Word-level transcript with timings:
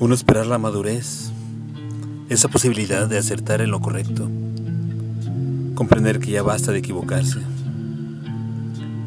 Uno 0.00 0.14
esperar 0.14 0.46
la 0.46 0.58
madurez, 0.58 1.30
esa 2.28 2.48
posibilidad 2.48 3.06
de 3.06 3.18
acertar 3.18 3.60
en 3.60 3.70
lo 3.70 3.80
correcto, 3.80 4.28
comprender 5.74 6.18
que 6.18 6.32
ya 6.32 6.42
basta 6.42 6.72
de 6.72 6.78
equivocarse. 6.78 7.40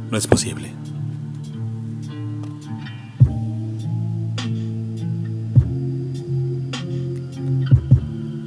No 0.09 0.17
es 0.17 0.27
posible. 0.27 0.71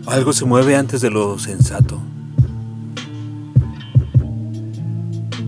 Algo 0.07 0.33
se 0.33 0.45
mueve 0.45 0.75
antes 0.75 1.03
de 1.03 1.11
lo 1.11 1.39
sensato. 1.39 2.01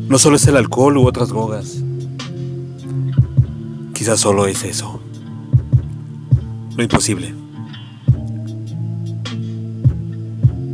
No 0.09 0.19
solo 0.19 0.37
es 0.37 0.47
el 0.47 0.57
alcohol 0.57 0.99
u 0.99 1.07
otras 1.07 1.31
drogas. 1.31 1.83
Quizás 3.95 4.21
solo 4.21 4.47
es 4.47 4.63
eso. 4.63 5.01
Lo 6.77 6.83
imposible. 6.83 7.35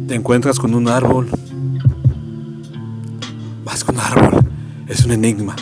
Te 0.06 0.14
encuentras 0.14 0.58
con 0.58 0.74
un 0.74 0.88
árbol. 0.88 1.28
Más 3.64 3.84
que 3.84 3.90
un 3.90 3.98
árbol, 3.98 4.48
es 4.86 5.04
un 5.04 5.12
enigma. 5.12 5.56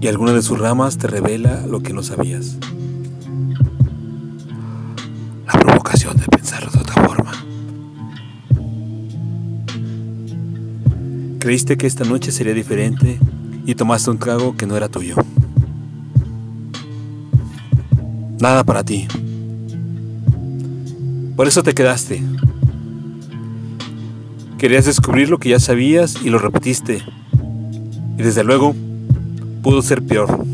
Y 0.00 0.08
alguna 0.08 0.32
de 0.32 0.42
sus 0.42 0.58
ramas 0.58 0.98
te 0.98 1.06
revela 1.06 1.64
lo 1.66 1.82
que 1.82 1.92
no 1.92 2.02
sabías. 2.02 2.56
La 5.46 5.52
provocación 5.60 6.16
de 6.16 6.26
pensarlo 6.26 6.70
de 6.72 6.78
otra 6.78 7.06
forma. 7.06 7.32
Creíste 11.38 11.76
que 11.76 11.86
esta 11.86 12.04
noche 12.04 12.32
sería 12.32 12.54
diferente 12.54 13.20
y 13.66 13.74
tomaste 13.74 14.10
un 14.10 14.18
trago 14.18 14.56
que 14.56 14.66
no 14.66 14.76
era 14.76 14.88
tuyo. 14.88 15.16
Nada 18.42 18.64
para 18.64 18.82
ti. 18.82 19.06
Por 21.36 21.46
eso 21.46 21.62
te 21.62 21.74
quedaste. 21.74 22.20
Querías 24.58 24.84
descubrir 24.84 25.30
lo 25.30 25.38
que 25.38 25.50
ya 25.50 25.60
sabías 25.60 26.16
y 26.24 26.28
lo 26.28 26.40
repetiste. 26.40 27.04
Y 28.18 28.22
desde 28.24 28.42
luego, 28.42 28.74
pudo 29.62 29.80
ser 29.80 30.02
peor. 30.02 30.44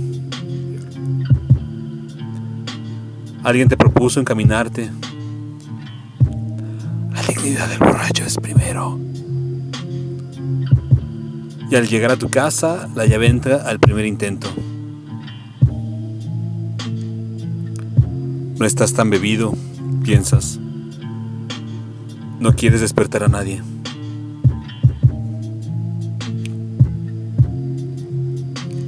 Alguien 3.42 3.70
te 3.70 3.78
propuso 3.78 4.20
encaminarte. 4.20 4.90
La 7.14 7.22
dignidad 7.22 7.70
del 7.70 7.78
borracho 7.78 8.22
es 8.22 8.36
primero. 8.36 9.00
Y 11.70 11.74
al 11.74 11.88
llegar 11.88 12.10
a 12.10 12.16
tu 12.16 12.28
casa, 12.28 12.86
la 12.94 13.06
llave 13.06 13.28
entra 13.28 13.62
al 13.66 13.80
primer 13.80 14.04
intento. 14.04 14.50
No 18.58 18.66
estás 18.66 18.92
tan 18.92 19.08
bebido, 19.08 19.54
piensas. 20.02 20.58
No 22.40 22.54
quieres 22.54 22.80
despertar 22.80 23.22
a 23.22 23.28
nadie. 23.28 23.62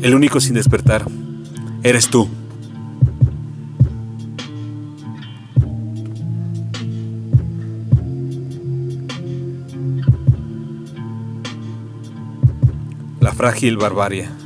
El 0.02 0.14
único 0.14 0.40
sin 0.40 0.54
despertar 0.54 1.06
eres 1.84 2.08
tú. 2.08 2.28
La 13.20 13.32
frágil 13.32 13.76
barbarie. 13.76 14.39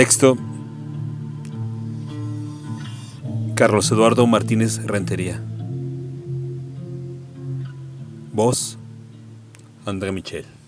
Texto 0.00 0.38
Carlos 3.54 3.92
Eduardo 3.92 4.26
Martínez 4.26 4.82
Rentería. 4.86 5.42
Voz 8.32 8.78
André 9.84 10.10
Michel. 10.10 10.59